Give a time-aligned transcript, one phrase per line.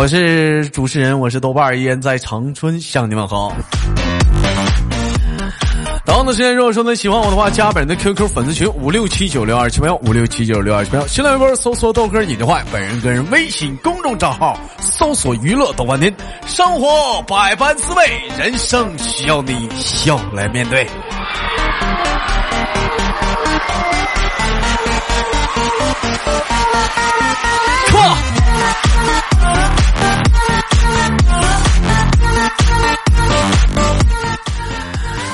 [0.00, 3.52] 我是主持人，我是豆瓣儿，依然在长春向你们好。
[6.06, 16.14] 同样的时间，如果说呢喜欢我的话，加本人的 QQ 粉丝群五六七九六二七八幺五六七九六二七八幺，新浪微博搜索豆哥你的坏，本人个人微信公众账号搜索娱乐豆瓣天，
[16.46, 18.04] 生活百般滋味，
[18.38, 20.86] 人生需要你笑来面对。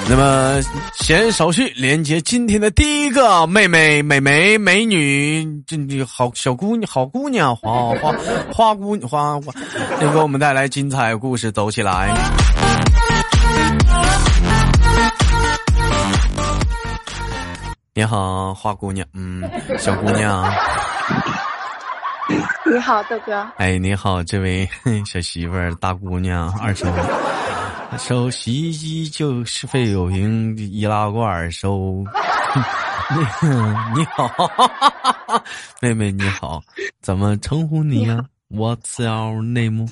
[0.06, 0.61] 那么，
[1.01, 8.15] 闲少叙，连接今天的第一个妹妹、美眉、美女，这这好小姑娘、好姑娘，花花
[8.53, 9.53] 花姑娘、花花，
[10.01, 12.15] 就给我们带来精彩故事，走起来！
[17.95, 19.43] 你好，花姑娘，嗯，
[19.78, 20.45] 小姑娘。
[22.72, 23.42] 你好，豆哥。
[23.56, 24.69] 哎，你好，这位
[25.06, 26.92] 小媳妇儿、大姑娘、二婶。
[27.98, 32.05] 收洗衣机就是费有瓶易拉罐收。
[33.94, 34.33] 你好，
[35.81, 36.62] 妹妹你好，
[37.00, 39.86] 怎么称呼你呀？What's your name？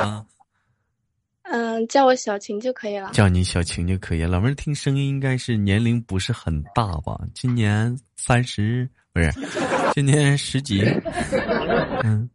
[0.00, 0.24] 啊，
[1.44, 3.10] 嗯，叫我小晴就可以了。
[3.12, 4.28] 叫你小晴就可以了。
[4.28, 7.18] 老妹儿听声音应该是年龄不是很大吧？
[7.34, 9.32] 今年三十不是？
[9.94, 10.82] 今年十几？
[12.04, 12.28] 嗯。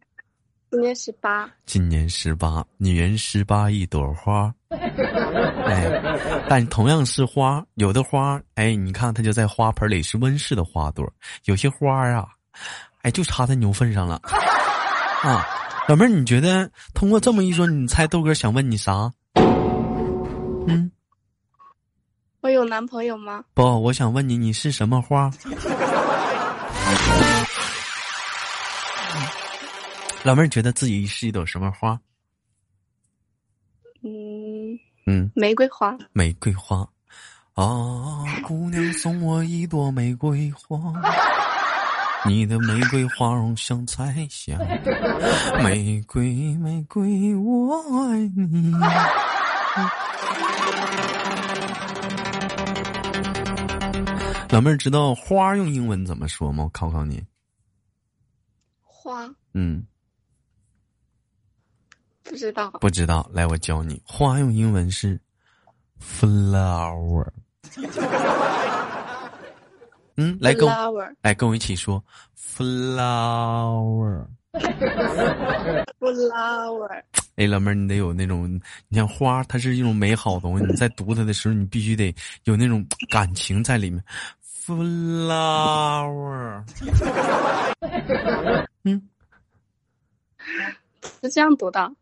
[0.70, 6.02] 今年十八，今年十八，女人十八一朵花，哎，
[6.48, 11.06] 但同样是花，有的花，哎，你看它就在花盆里是温室的花朵，
[11.44, 12.26] 有些花啊，
[13.02, 14.18] 哎，就插在牛粪上了，
[15.22, 15.46] 啊，
[15.86, 19.12] 老妹儿，你觉得通过这么一说，你猜豆哥想问你啥？
[20.66, 20.90] 嗯，
[22.40, 23.44] 我有男朋友吗？
[23.52, 25.30] 不，我想问你，你是什么花？
[30.24, 31.98] 老妹儿觉得自己是一朵什么花？
[34.04, 35.96] 嗯嗯，玫瑰花。
[36.12, 36.86] 玫瑰花，
[37.54, 40.78] 啊，姑娘送我一朵玫瑰花，
[42.24, 44.56] 你的玫瑰花容像彩霞，
[45.62, 47.74] 玫瑰玫瑰我
[48.08, 48.72] 爱你。
[54.52, 56.64] 老妹儿知道花用英文怎么说吗？
[56.64, 57.24] 我考考你。
[58.82, 59.26] 花。
[59.54, 59.82] 嗯。
[62.22, 64.02] 不知道，不知道，来我教你。
[64.04, 65.18] 花用英文是
[65.98, 67.26] flower。
[70.16, 72.04] 嗯，来跟我来跟我一起说
[72.38, 74.26] flower。
[75.98, 77.02] flower。
[77.36, 80.64] 哎，老妹儿，你得有那种，你像花，它是一种美好的东西。
[80.66, 82.14] 你在读它的时候，你必须得
[82.44, 84.04] 有那种感情在里面。
[84.64, 86.62] flower。
[88.84, 89.02] 嗯，
[91.20, 91.92] 是这样读的。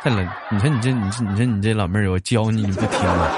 [0.00, 0.26] 太冷！
[0.50, 3.28] 你说你这，你说你说你这老妹儿，我教你你不听啊？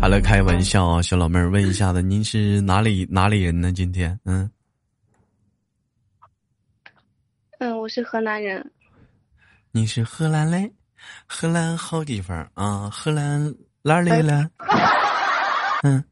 [0.00, 3.72] 好了，开玩笑啊，小老妹儿，问一下子，您是哪里哪里人呢？
[3.72, 4.50] 今天，嗯，
[7.58, 8.72] 嗯，我是河南人。
[9.72, 10.72] 你是河南嘞？
[11.26, 12.88] 荷兰好地方啊！
[12.90, 14.48] 荷兰哪里了？
[15.82, 16.02] 嗯。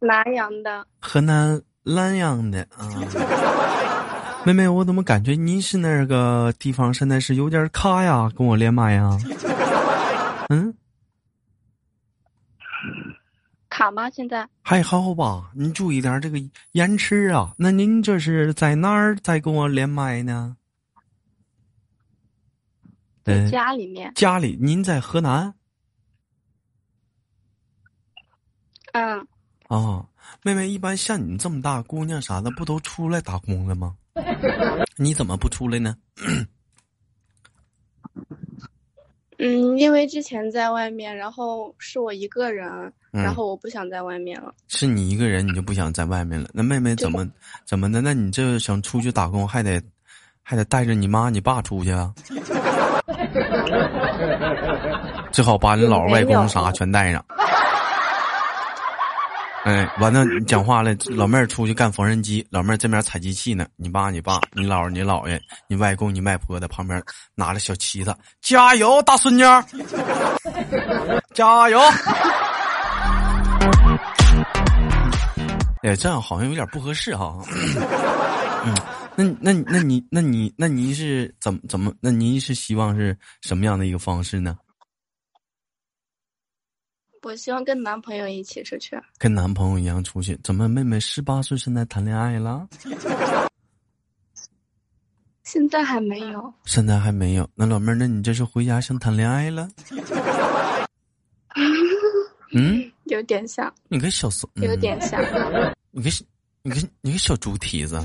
[0.00, 2.86] 南阳的，河南南阳的啊，
[4.46, 8.30] 妹妹，我怎么感觉你是那个地方现在是有点卡呀？
[8.36, 9.18] 跟我连麦呀？
[10.50, 10.72] 嗯，
[13.68, 14.08] 卡吗？
[14.10, 15.50] 现在还好吧？
[15.52, 16.38] 你注意点这个
[16.72, 17.52] 延迟啊。
[17.56, 20.56] 那您这是在哪儿在跟我连麦呢？
[23.28, 24.12] 在家里面。
[24.14, 24.56] 家里？
[24.60, 25.54] 您在河南？
[28.92, 29.26] 嗯。
[29.68, 30.06] 啊，
[30.42, 33.94] 妹妹，一般像你这么大姑娘啥的，不都出来打工了吗？
[34.96, 35.94] 你怎么不出来呢？
[39.40, 44.52] 嗯，因为之前在外面，然后是我一个人，然后我不想在外面了。
[44.66, 46.48] 是你一个人，你就不想在外面了？
[46.52, 47.28] 那妹妹怎么
[47.64, 48.00] 怎么的？
[48.00, 49.80] 那你这想出去打工，还得
[50.42, 52.12] 还得带着你妈你爸出去啊？
[55.32, 57.24] 最好把你姥儿外公啥全带上。
[59.64, 63.66] 哎，完了，你讲话了，老妹儿出去干缝纫机，老妹儿这边采机器呢。
[63.76, 65.38] 你爸、你爸、你姥、你姥爷、
[65.68, 67.02] 你外公、你外婆在旁边
[67.34, 69.42] 拿着小旗子，加油，大孙女，
[71.34, 71.80] 加油！
[75.82, 77.36] 哎，这样好像有点不合适哈。
[78.64, 78.74] 嗯，
[79.16, 81.94] 那那那你那你那您是怎么怎么？
[82.00, 84.58] 那您是希望是什么样的一个方式呢？
[87.22, 88.96] 我希望跟男朋友一起出去。
[89.18, 90.38] 跟男朋友一样出去？
[90.42, 92.68] 怎么妹妹十八岁现在谈恋爱了？
[95.42, 96.52] 现在还没有。
[96.64, 97.48] 现在还没有。
[97.54, 99.68] 那老妹儿，那你这是回家想谈恋爱了？
[102.54, 103.72] 嗯，有点像。
[103.88, 104.48] 你跟小怂。
[104.54, 105.20] 有点像。
[105.90, 106.10] 你个
[106.68, 107.98] 你个你个小猪蹄子。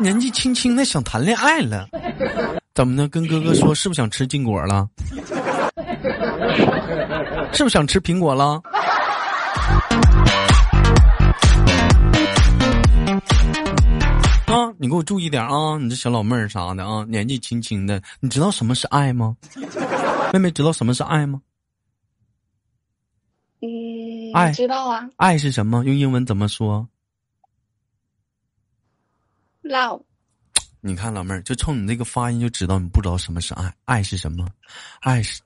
[0.00, 1.88] 年纪轻轻的想谈恋爱了，
[2.74, 3.06] 怎么呢？
[3.08, 4.88] 跟哥哥说，是不是想吃禁果了？
[7.52, 8.60] 是不是想吃苹果了？
[14.46, 15.78] 啊，你给我注意点啊！
[15.78, 19.36] 你这小老妹儿啥的啊，年纪轻轻的，你知道什么是爱吗？
[20.32, 21.40] 妹妹知道什么是爱吗？
[23.60, 23.68] 嗯，
[24.34, 25.08] 爱知道啊。
[25.16, 25.84] 爱是什么？
[25.84, 26.88] 用英文怎么说
[29.62, 30.02] ？Love。
[30.80, 33.74] 你看老妹儿，就冲你那个发音就知道你不知道什么是爱。
[33.84, 34.46] 爱是什么？
[35.00, 35.42] 爱是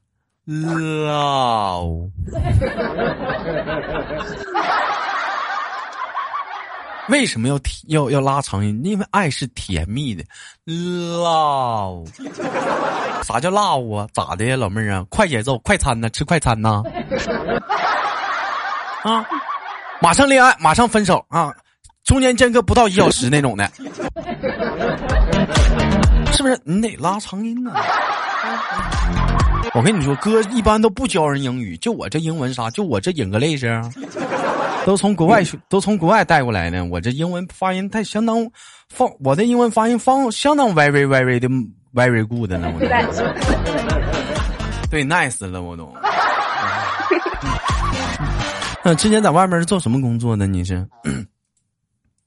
[0.46, 2.10] love。
[7.08, 7.58] 为什么要
[7.88, 8.80] 要要拉长音？
[8.84, 10.22] 因为爱是甜蜜的
[10.66, 12.06] ，love。
[13.24, 14.06] 啥叫 love 啊？
[14.12, 15.04] 咋的呀，老妹儿啊？
[15.10, 16.08] 快节奏，快餐呢？
[16.10, 16.82] 吃快餐呢？
[19.02, 19.24] 啊！
[20.00, 21.54] 马上恋爱，马上分手啊！
[22.04, 23.70] 中间间隔不到一小时那种的，
[26.32, 26.58] 是不是？
[26.64, 27.72] 你得拉长音呢。
[29.74, 33.80] 我跟你说，哥一般都不教人英语，就我这英文啥，就我这英格类似，
[34.84, 36.84] 都从国外都从国外带过来的。
[36.84, 38.44] 我这英文发音太相当
[38.88, 41.48] 放，我的英文发音放相当 very very 的
[41.94, 42.80] very good 了，我
[44.90, 45.94] 对 nice 了，我都。
[48.84, 50.46] 嗯， 之前在外面是做什么工作的？
[50.46, 50.86] 你是？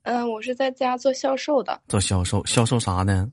[0.04, 1.80] 嗯，我是在家做销售的。
[1.88, 3.28] 做销售，销售啥呢？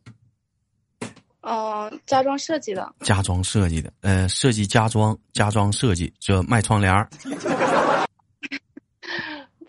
[1.42, 2.94] 嗯，家装设计的。
[3.00, 7.08] 家装设计的，呃，设计家装，家装设计，就卖窗帘儿。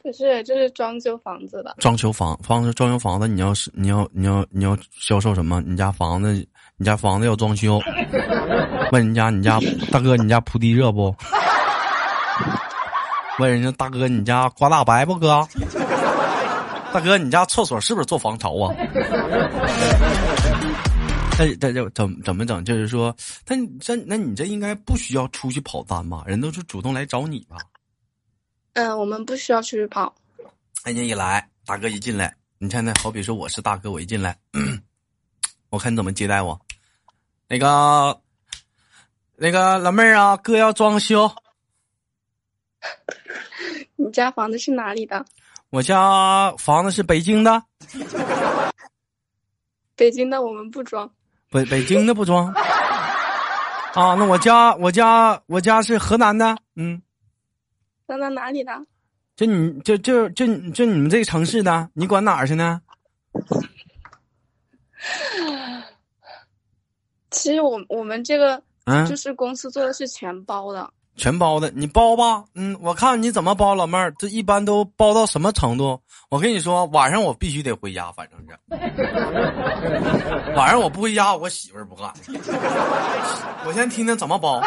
[0.03, 1.75] 不是，这是装修房子的。
[1.79, 5.61] 装修房，房子装修房子，你要是你要你要你要销售什么？
[5.65, 6.33] 你家房子，
[6.77, 7.79] 你家房子要装修？
[8.91, 9.59] 问人家，你家
[9.91, 11.15] 大哥，你家铺地热不？
[13.39, 15.47] 问人家大哥，你家刮大白不哥？
[16.93, 18.75] 大哥，你家厕所是不是做防潮啊？
[21.39, 22.63] 那这这怎怎么整？
[22.63, 23.15] 就是说，
[23.47, 26.23] 那这那你这应该不需要出去跑单吧？
[26.27, 27.57] 人都是主动来找你吧？
[28.73, 30.13] 嗯，我们不需要出去跑。
[30.85, 34.37] 人家一来，大哥一进来，你看那好比说我是大哥，我一进来，
[35.69, 36.59] 我看你怎么接待我。
[37.47, 38.21] 那个，
[39.35, 41.31] 那个老妹儿啊，哥要装修。
[43.95, 45.25] 你家房子是哪里的？
[45.69, 47.63] 我家房子是北京的。
[49.95, 51.09] 北京的我们不装。
[51.49, 52.47] 北北京的不装。
[52.53, 56.57] 啊，那我家我家我家是河南的。
[56.75, 57.01] 嗯。
[58.07, 58.71] 河南哪里的？
[59.35, 62.81] 就你就就就就你们这个城市的，你管哪儿去呢？
[67.31, 70.91] 其实我我们这个嗯，就是公司做的是全包的。
[71.15, 75.99] 全包的，你包吧，嗯，我看你怎么包，老妹儿，这一般都包到什么程度？
[76.29, 78.57] 我跟你说，晚上我必须得回家，反正是，
[80.55, 82.11] 晚上我不回家，我媳妇儿不干。
[83.65, 84.59] 我先听听怎么包。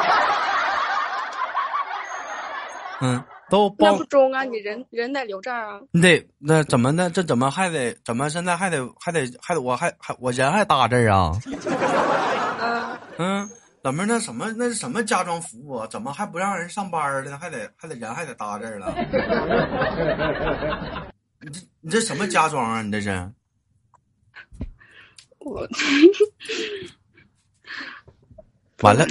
[3.00, 3.91] 嗯，都包。
[3.91, 5.81] 那不中啊，你人人得留这儿啊。
[5.91, 7.11] 你得那怎么的？
[7.11, 8.31] 这怎么还得怎么？
[8.31, 11.33] 现在还得还得还得我还还我人还搭这儿啊？
[12.61, 13.50] 嗯嗯。
[13.87, 15.87] 老妹儿，那什么，那是什么家装服务啊？
[15.88, 17.38] 怎么还不让人上班呢？
[17.38, 18.93] 还得还得人还得搭这儿了？
[21.40, 22.83] 你这你这什么家装啊？
[22.83, 23.31] 你这是？
[25.38, 25.69] 我
[28.81, 29.07] 完了，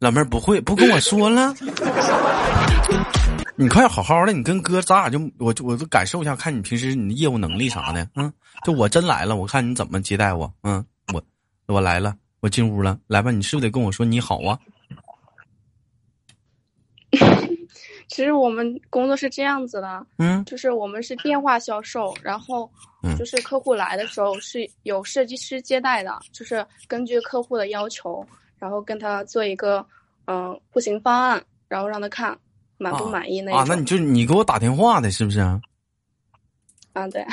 [0.00, 1.54] 老妹儿不会不跟我说了？
[3.54, 8.08] 你快好好的，你跟哥咱俩就我就我就感受一下，看你平时你的业务能力啥的。
[8.16, 8.32] 嗯，
[8.64, 10.52] 就我真来了，我看你怎么接待我。
[10.64, 11.22] 嗯，我
[11.66, 12.16] 我来了。
[12.40, 14.58] 我进屋了，来吧，你是不是得跟我说你好啊？
[18.08, 22.70] 其实我们工作是这样子的，嗯，就是我们是电话销售，然后
[23.18, 28.24] 就是客户来的时候是有设计师接待的，就是根据客户的要求，
[28.58, 29.84] 然后跟他做一个
[30.26, 32.38] 嗯户型方案，然后让他看
[32.78, 35.40] 满不满意那啊，那你就你给我打电话的是不是？
[35.40, 37.26] 啊，对。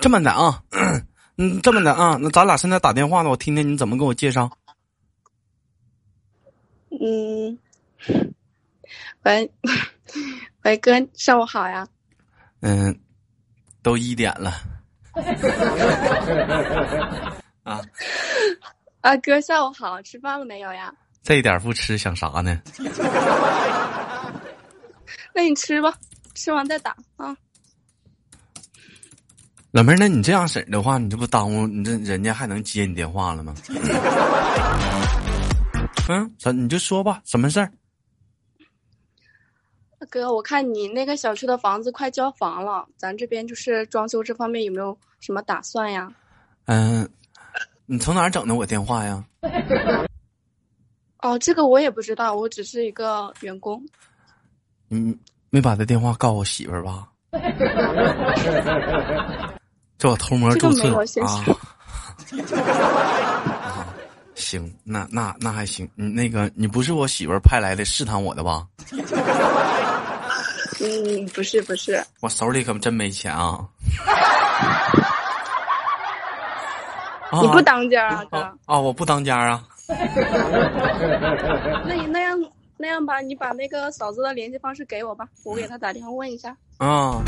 [0.00, 0.62] 这么的啊。
[1.40, 4.50] 嗯，这么的啊，那咱俩现在打电话呢，我听听你怎么给我介绍。
[6.90, 7.56] 嗯，
[9.22, 9.48] 喂，
[10.64, 11.86] 喂哥，上午好呀。
[12.60, 12.98] 嗯，
[13.82, 14.52] 都一点了。
[17.62, 17.80] 啊
[19.00, 20.92] 啊，哥，下午好，吃饭了没有呀？
[21.22, 22.60] 这点不吃，想啥呢？
[25.32, 25.94] 那你吃吧，
[26.34, 27.36] 吃完再打啊。
[29.70, 33.54] 老妹儿，那你这样式儿的话，你这不耽误你这人家还能接你电话了吗？
[36.08, 37.70] 嗯，咱你就说吧，什么事儿？
[40.08, 46.10] 哥，我看你那个小区的房子快交房了，咱这边就是装修这方面有没有什么打算呀？
[46.64, 47.06] 嗯，
[47.84, 49.22] 你从哪儿整的我电话呀？
[51.20, 53.84] 哦，这个我也不知道，我只是一个员工。
[54.90, 55.14] 嗯
[55.50, 57.10] 没把他电话告诉我媳妇儿吧？
[59.98, 61.44] 这我偷摸注册啊！
[64.36, 65.88] 行，那那那还行。
[65.96, 68.64] 你那个，你不是我媳妇儿派来的试探我的吧？
[70.80, 72.00] 嗯，不是不是。
[72.20, 73.58] 我手里可真没钱啊！
[77.42, 78.38] 你不当家啊，哥？
[78.66, 79.62] 啊，我不当家啊。
[81.86, 82.38] 那你那样
[82.76, 86.56] 那样吧，你把那个嫂子的联系方式给我吧，我给她打电话问一下。
[86.78, 87.20] 啊。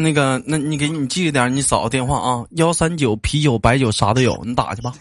[0.00, 4.94] 那个，那你给你记着点，你嫂子电话啊，幺三九啤酒白酒啥都有，你打去吧。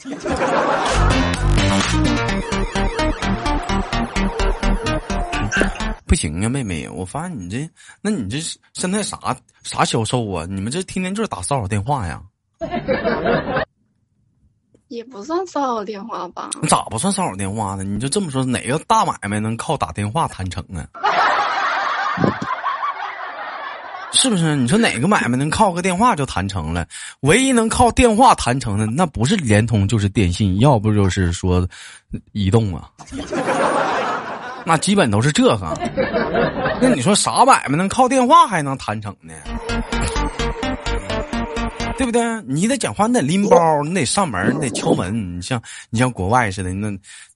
[6.07, 7.69] 不行啊，妹妹，我发现你这，
[8.01, 8.39] 那你这
[8.73, 10.47] 现在啥啥销售啊？
[10.49, 12.19] 你们这天天就是打骚扰电话呀？
[14.87, 16.49] 也不算骚扰电话吧？
[16.59, 17.83] 你咋不算骚扰电话呢？
[17.83, 20.89] 你就这么说，哪个大买卖能靠打电话谈成啊？
[24.11, 24.55] 是不是？
[24.55, 26.87] 你说哪个买卖能靠个电话就谈成了？
[27.21, 31.67] 唯一能靠电话谈成的，那不是联通就是电信，要不就是说
[32.31, 32.89] 移动啊。
[34.65, 35.73] 那基本都是这个。
[36.81, 39.33] 那你说啥买卖能靠电话还能谈成呢？
[41.97, 42.21] 对不对？
[42.43, 45.37] 你得讲话，你得拎包，你得上门，你得敲门。
[45.37, 46.89] 你像你像国外似的，那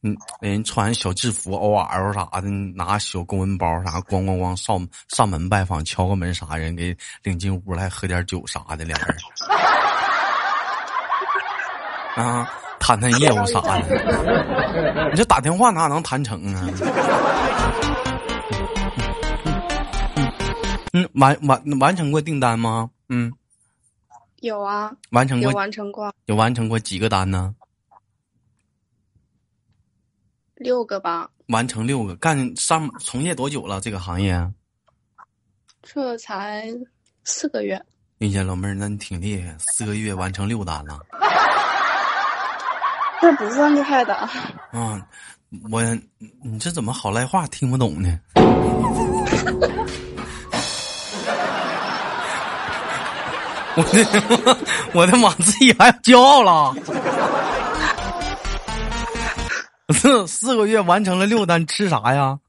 [0.03, 9.17] 嗯，人穿小制服，O L 啥的，拿小公文包啥，咣咣咣上上门拜访，敲个门啥，人给领进屋来喝点酒啥的，俩人
[12.15, 12.47] 啊，
[12.79, 15.09] 谈谈业务啥的。
[15.09, 16.67] 你这打电话哪能谈成啊？
[20.93, 22.87] 嗯，完完完成过订单吗？
[23.09, 23.33] 嗯。
[24.41, 27.55] 有啊，完成过，有完成过，有完成过几个单呢？
[30.55, 31.29] 六个吧。
[31.47, 33.79] 完成六个，干上从业多久了？
[33.79, 34.35] 这个行业？
[35.83, 36.67] 这才
[37.23, 37.75] 四个月。
[38.19, 40.99] 哎呀，老妹儿，那你挺厉害，四个月完成六单了。
[43.21, 44.15] 这不算厉害的。
[44.15, 45.07] 啊，
[45.69, 45.83] 我
[46.41, 48.19] 你这怎么好赖话听不懂呢？
[53.75, 54.57] 我的
[54.93, 55.29] 我的妈！
[55.35, 56.73] 自己还骄傲了。
[59.93, 62.39] 四四个月完成了六单，吃啥呀？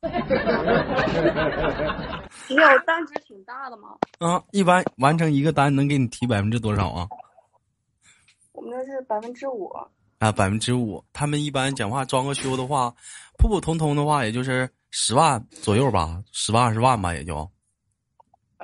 [2.48, 3.88] 你有单值挺大的吗？
[4.18, 7.08] 啊，一般完成一个单能给你提百分之多少啊？
[8.52, 9.66] 我们那是百分之五。
[10.18, 11.04] 啊，百分之五。
[11.12, 12.94] 他们一般讲话装个修的话，
[13.38, 17.50] 普普通通的话，也就是十万左右吧，十万二十万吧，也就。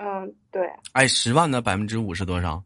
[0.01, 0.63] 嗯，对。
[0.93, 2.63] 哎，十万的百分之五是多少？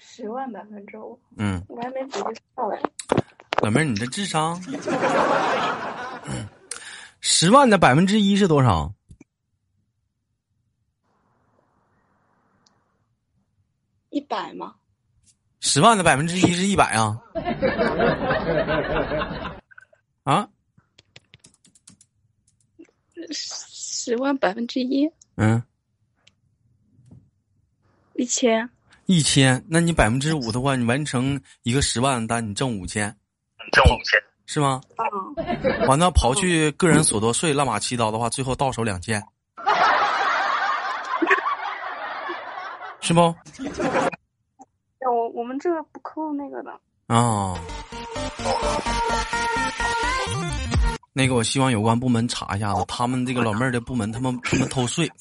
[0.00, 1.20] 十万百分之五。
[1.36, 1.62] 嗯。
[1.68, 2.80] 我还没仔细算嘞。
[3.62, 4.58] 老妹儿，你这智商？
[7.20, 8.94] 十万的百分之一是多少？
[14.10, 14.74] 一百吗？
[15.60, 17.20] 十万的百分之一是一百啊？
[20.24, 20.48] 啊？
[24.06, 25.60] 十万百分之一，嗯，
[28.14, 28.70] 一千，
[29.06, 33.12] 一千，那你百分之五的话，你完成一个十万单，你挣五千，
[33.72, 34.80] 挣五千是吗？
[34.96, 39.20] 嗯，完了，刨去个人所得税、乱码七糟的话，最后到手两千。
[43.00, 43.20] 是不？
[45.10, 46.70] 我我们这个不扣那个的
[47.08, 47.58] 啊。
[51.18, 55.10] 那个，我希望有关部门查一下子，他们这个老妹儿的部门，他们他们偷税。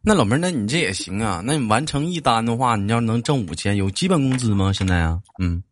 [0.00, 1.42] 那老妹儿，那你这也行啊？
[1.44, 4.72] 那你完成一单的话，你要能挣五千，有基本工资吗？
[4.72, 5.62] 现在啊，嗯，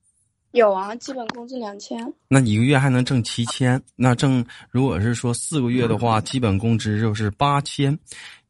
[0.55, 1.99] 有啊，基本工资两千。
[2.29, 3.81] 那一个月还能挣七千？
[3.97, 7.99] 那挣如果是说四个月的话，基本工资就是八千，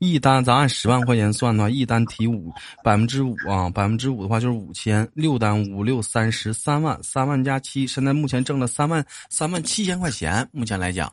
[0.01, 11.11] 一单咱按十万块钱算的话，一单提五百分之五啊，百分之五的话就是五千，六单五六三十三万，三万加七，现在目前挣了三万三万七千块钱，目前来讲，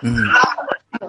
[0.00, 0.16] 嗯。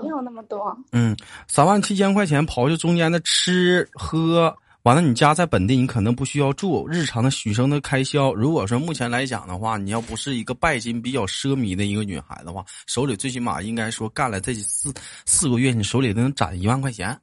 [0.03, 0.77] 没有那么多。
[0.91, 1.15] 嗯，
[1.47, 8.33] 三万七千块钱刨去中间的吃喝，完了你家在本地，你可能不需要住，日常的许生的开销。
[8.33, 14.91] 如果说目前来讲的话，你要不是一个拜金比较奢靡的一个女孩的话，手里最起码应该说干了这四
[15.27, 17.15] 四个月，你手里能攒一万块钱。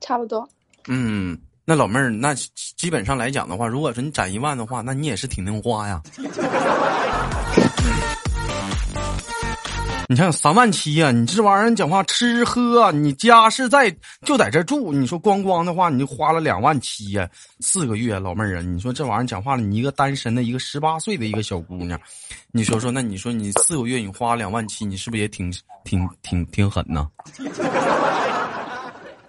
[0.00, 0.46] 差不多。
[0.86, 2.34] 嗯，那老妹儿，那
[2.76, 6.02] 基本上来讲的话，如果说你攒一万的话，那你也是挺能花呀。
[10.08, 13.90] 你想想三万七呀，你这玩意儿讲话吃喝，你家是在
[14.26, 17.28] 就在这住，你说光光的话，你就花了两万七呀，
[17.60, 21.98] 四个月，老妹儿啊，你说这玩意儿讲话了，你一个单身的一个十八岁的一个小姑娘，
[22.50, 25.50] 你说说，那你说你四个月你花两万七，你是不是也挺
[25.84, 27.08] 挺挺挺狠呢？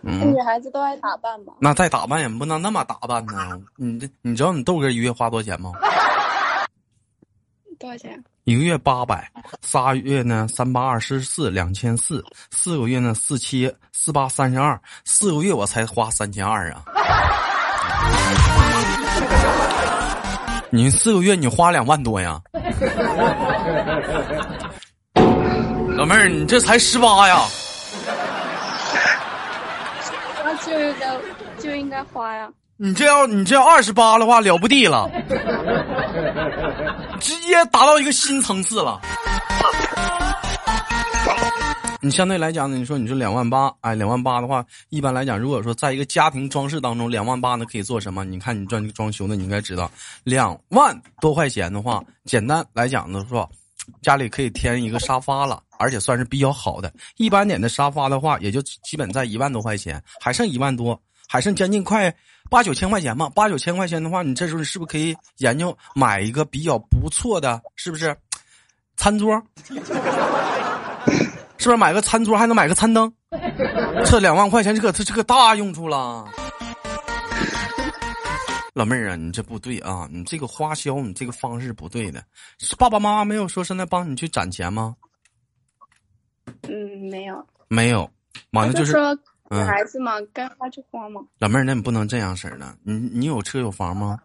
[0.01, 3.61] 女孩子都爱打扮嘛，那再打扮也不能那么打扮呢。
[3.77, 5.71] 你这你知道你豆哥一月花多少钱吗？
[7.79, 8.21] 多少钱？
[8.45, 9.31] 一个月八百，
[9.61, 12.21] 仨月呢三八二十四两千四，
[12.51, 16.83] 四个月呢四七四八三十二，四个月我才花三千二啊！
[20.69, 22.41] 你四个月你花两万多呀？
[25.95, 27.45] 老妹儿，你这才十八呀？
[30.43, 31.17] 那就应该
[31.59, 32.49] 就应该花呀。
[32.75, 35.09] 你这要你这要二十八的话了不地了，
[37.23, 38.99] 直接达到一个新层次了。
[42.01, 48.25] 你相对来讲呢，你说你说两万八，哎，两万八的话，一般来讲，如果说在一个家庭装饰当中，两万八呢可以做什么？
[48.25, 49.89] 你看你装装修的，你应该知道，
[50.25, 53.47] 两万多块钱的话，简单来讲呢，是吧？
[54.01, 56.91] 家里可以添一个沙发了，而且算是比较好的。
[57.15, 61.01] 一般点的沙发的话，也就基本在一万多块钱，还剩一万多。
[61.25, 62.13] 还剩将近快
[62.49, 68.15] 八九千块钱嘛，八九千块钱的话，你这时候你是不是可以研究买一个比较不错的，是不是？
[68.95, 69.41] 餐桌，
[71.57, 73.11] 是不是买个餐桌还能买个餐灯？
[74.05, 76.29] 这两万块钱，这个这这个大用处了。
[78.75, 82.23] 老妹儿啊，你这不对啊，你这个花销，你这个方式不对的。
[82.77, 84.95] 爸爸妈妈没有说现在帮你去攒钱吗？
[86.63, 87.47] 嗯，没有。
[87.67, 88.07] 没有，
[88.51, 88.93] 完了就是。
[89.49, 91.21] 女孩子嘛，该花就花嘛。
[91.39, 92.75] 老妹儿，那你不能这样式儿的。
[92.83, 94.17] 你你有车有房吗？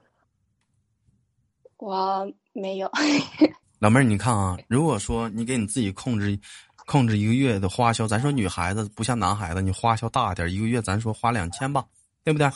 [1.76, 2.90] 我没有。
[3.78, 6.38] 老妹儿，你看啊，如果说你给你自己控制
[6.86, 11.84] 控制一个月的花销，咱说女孩子不像男孩子，你花销大点，一个月咱说花两千吧，
[12.24, 12.50] 对不对？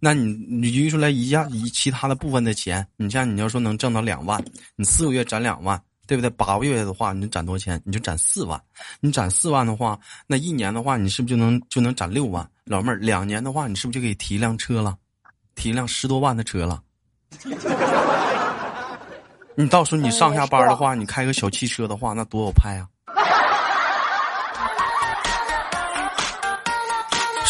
[0.00, 4.42] 那你你余出来一下一其他的部分的钱，你像你要说能挣到两万，
[4.76, 5.80] 你四个月攒两万。
[6.08, 6.30] 对不对？
[6.30, 7.80] 八个月的话，你就攒多少钱？
[7.84, 8.60] 你就攒四万。
[9.00, 12.48] 你攒四万的话，那一年的话，你是不是就能就能攒六万？
[12.64, 14.96] 老妹儿，两年的话，你是不是就可以提一辆车了？
[15.54, 16.82] 提一辆十多万的车了？
[19.54, 22.88] 你到时候你上下班的话，你开个小汽车的话，那多有派啊！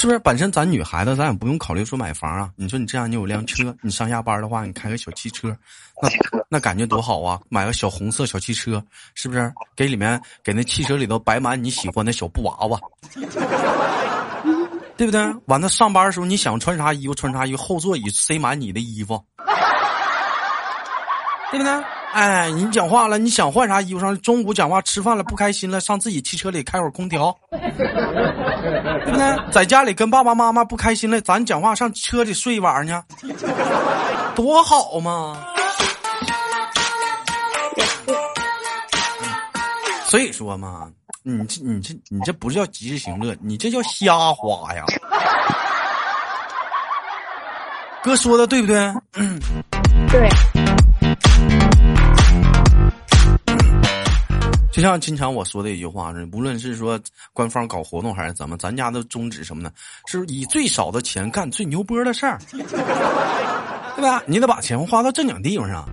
[0.01, 2.49] 是不是本身咱女孩子，咱也不用考虑说买房啊？
[2.55, 5.49] 你说你这样，你有辆车，你上下班的话，你开个小汽车，
[6.01, 6.09] 那
[6.49, 7.41] 那感觉多好啊！
[7.49, 8.81] 买个小红色小汽车，
[9.17, 9.53] 是不是？
[9.75, 12.81] 给里面给那汽车里头摆满你喜欢的小布娃娃，
[14.97, 15.21] 对不对？
[15.47, 19.21] 完了上班的时候，你想穿啥衣服穿啥衣服，后座椅塞满你的衣服，
[21.51, 21.85] 对不对？
[22.12, 24.18] 哎，你讲话了，你想换啥衣服上？
[24.23, 27.59] 中午讲话吃饭了不开心了，上自己汽车里开会儿空调，对
[29.12, 29.53] 不对？
[29.53, 33.29] 在家里跟爸爸妈妈不开心了，咱讲话上车里睡一晚上去，
[34.35, 35.44] 多好嘛！
[40.07, 40.88] 所以说嘛，
[41.23, 44.83] 你这你这你这不是叫及时行乐，你这叫瞎花呀！
[48.03, 48.92] 哥说的对不对？
[50.09, 50.29] 对。
[54.70, 57.00] 就像经常我说的一句话是，无论是说
[57.33, 59.72] 官方搞活动还是怎么，咱家的宗旨什么呢？
[60.07, 64.22] 是以最少的钱干最牛波的事儿， 对吧？
[64.26, 65.88] 你得把钱花到正经地方上。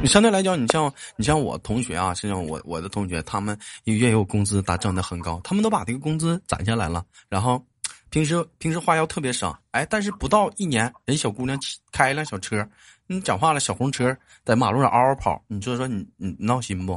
[0.00, 7.62] 你相对来讲，你像你像我同学啊，像我我的同学，他们一个月有工资，打挣的很高，他们都把这个工资攒下来了，然后
[8.14, 11.58] 平时平时花销特别少，哎，但是不到一年，人小姑娘
[11.90, 12.64] 开一辆小车。
[13.08, 16.92] 你讲话了，小红车在马路上嗷嗷跑，你说说你你闹心不？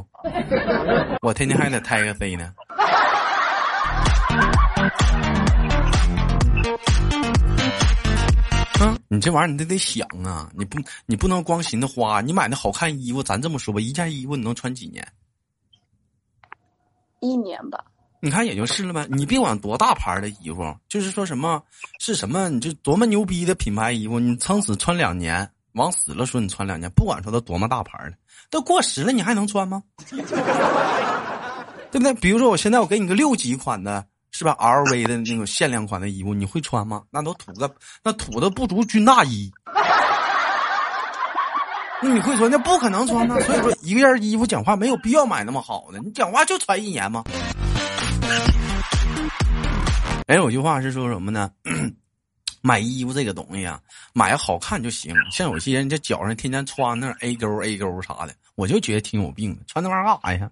[1.20, 2.54] 我天天还得胎个飞呢。
[8.80, 15.04] 嗯，你这玩意儿你得得想啊，你不你不能光寻思花，你买那好看衣服，咱这么说吧，一件衣服你能穿几年？
[17.18, 17.86] 一年吧。
[18.20, 21.62] 你看也就是了呗，你别管多大牌的衣服，就是说什么
[22.00, 25.48] 是什么，你就多么牛逼的品牌衣服，你撑死穿两年。
[25.74, 28.14] 往死了说，你穿两年，不管说它多么大牌的，
[28.50, 29.80] 都过时了，你还能穿吗？
[30.10, 30.18] 对
[31.92, 32.12] 不对？
[32.14, 37.02] 比如说，我现在我给你个六级款的，是吧？LV 的那种限量款的衣服，你会穿吗？
[37.10, 39.52] 那都土个，那土的不足军大衣。
[42.02, 42.50] 那你会穿？
[42.50, 43.40] 那不可能穿呢。
[43.42, 47.22] 所以说，一个件衣服讲话没有必要买那么好的，你讲话就穿一年吗？
[50.26, 51.50] 哎，有句话是说什么呢？
[52.60, 53.80] 买衣服这个东西啊，
[54.12, 55.14] 买好看就行。
[55.30, 59.62] 像有些人这脚上天天穿那 A 勾 A 勾啥的，我就觉得挺有病的。
[59.66, 60.50] 穿那玩意儿干啥呀？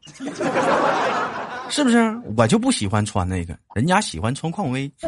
[1.68, 2.16] 是不是？
[2.36, 4.90] 我就不喜欢穿那个，人家喜欢穿匡威。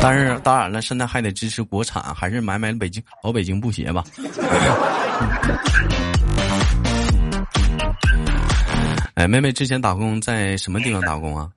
[0.00, 4.04] 但是当然了，现在还得支持国产，还是买买北京老北京布鞋吧。
[9.16, 11.50] 哎，妹妹之前打工在什么地方打工啊？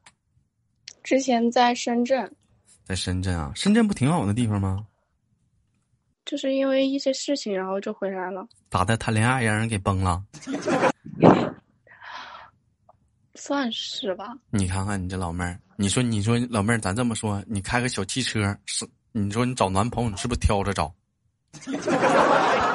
[1.03, 2.31] 之前在深圳，
[2.85, 4.85] 在深圳啊，深圳不挺好的地方吗？
[6.25, 8.47] 就是因为一些事情，然后就回来了。
[8.69, 8.95] 咋的？
[8.95, 10.23] 谈恋爱让人给崩了？
[13.35, 14.33] 算是吧。
[14.51, 18.87] 你看看你这老妹儿，你说你说老妹儿，咱这么说，你开个小汽车是？
[19.11, 20.93] 你说你找男朋友，你是不是挑着找？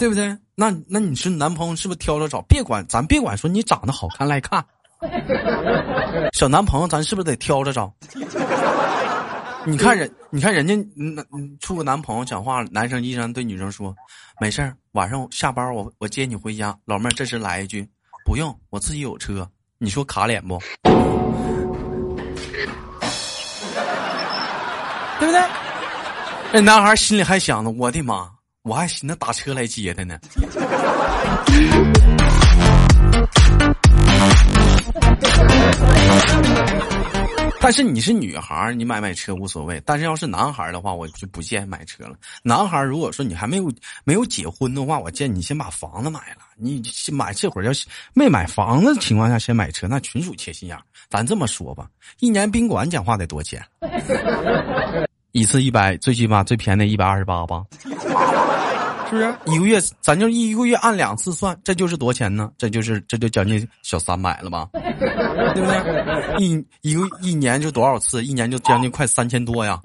[0.00, 0.34] 对不对？
[0.54, 2.40] 那那你是男朋友是不是挑着找？
[2.48, 4.64] 别管咱别管说你长得好看赖看。
[6.32, 7.92] 小男朋友，咱是不是得挑着找？
[9.66, 11.22] 你看人，你看人家，那
[11.60, 13.94] 处个男朋友讲话，男生依然对女生说
[14.40, 17.86] ：“没事儿，晚上下班我我接你回家。”老妹儿这时来一句
[18.24, 20.58] ：“不用，我自己有车。”你说卡脸不？
[20.82, 20.94] 对
[25.26, 25.42] 不对？
[26.54, 28.30] 那男孩心里还想着：“我的妈，
[28.62, 30.18] 我还寻思打车来接他呢。”
[37.62, 39.80] 但是你是女孩你买买车无所谓。
[39.84, 42.14] 但是要是男孩的话，我就不建议买车了。
[42.42, 43.72] 男孩如果说你还没有
[44.04, 46.40] 没有结婚的话，我建议你先把房子买了。
[46.56, 47.72] 你买这会儿要
[48.12, 51.86] 没买房子的情况下先买车，那纯属缺心眼咱这么说吧，
[52.18, 53.62] 一年宾馆讲话得多钱？
[55.32, 57.62] 一次一百，最起码最便宜一百二十八吧。
[59.10, 59.80] 是不是一个月？
[60.00, 62.48] 咱就一个月按两次算，这就是多钱呢？
[62.56, 64.68] 这就是这就将近小三百了吧？
[64.72, 66.36] 对不对？
[66.38, 68.22] 一一个一年就多少次？
[68.24, 69.80] 一年就将近快三千多呀，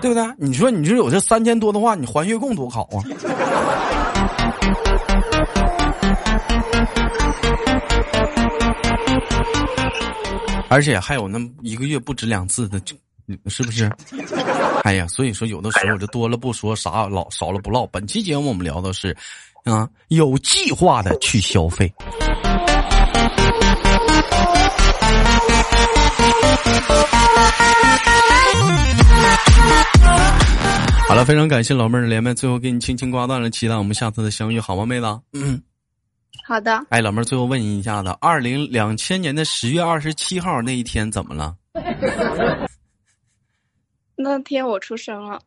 [0.00, 0.24] 对不对？
[0.38, 3.04] 你说你说有这三千多的话，你还月供多好啊！
[10.70, 12.80] 而且还有那一个月不止两次的。
[13.46, 13.90] 是不是？
[14.84, 17.86] 哎呀，所以说有的时候就多了不说，啥老少了不唠。
[17.86, 19.16] 本期节目我们聊的是，
[19.64, 21.92] 啊，有计划的去消费。
[31.08, 35.20] 好了，非常感谢老妹儿的连麦，最后给你轻轻挂断了，期待我们下次的相遇，好吗，妹子？
[35.34, 35.60] 嗯，
[36.46, 36.84] 好的。
[36.88, 41.54] 哎，老妹儿，最后问你一下子，二零两千年的十月二十七号那一天怎么了？
[44.22, 45.40] 那天我出生了，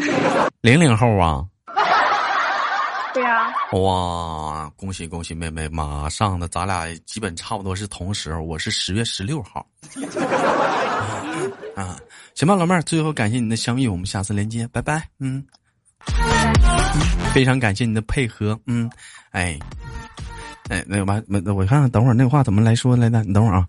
[0.62, 1.44] 零零后啊，
[3.12, 9.66] 对呀，哇，恭喜恭喜妹妹，马上的，咱俩基本差不多是同时，我是十月十六号，
[11.76, 11.98] 啊，
[12.34, 15.44] 行吧，老妹儿，最后感谢你的相遇，我们下次连接，拜拜，嗯，
[17.34, 18.90] 非常感谢你的配合，嗯，
[19.30, 19.58] 哎，
[20.68, 23.22] 哎，那个完，那我看看，等会儿那话怎么来说来的？
[23.24, 23.66] 你等会儿啊，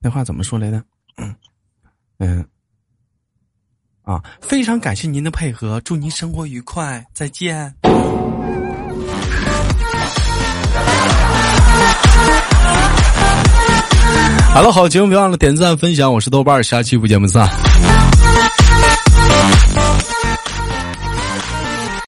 [0.00, 0.82] 那话怎么说来的？
[1.16, 1.34] 嗯，
[2.18, 2.46] 嗯。
[4.06, 7.74] 啊，非常感谢您的配合，祝您生活愉快，再见。
[14.54, 17.50] 好了，好节目别忘了点赞分享，我是豆瓣，下期不见不散。